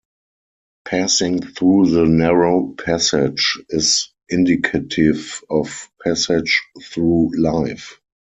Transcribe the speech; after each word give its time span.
Passing 0.83 1.43
through 1.43 1.91
the 1.91 2.07
narrow 2.07 2.73
passage 2.73 3.59
is 3.69 4.09
indicative 4.29 5.41
of 5.47 5.87
passage 6.03 6.63
through 6.83 7.39
life. 7.39 8.01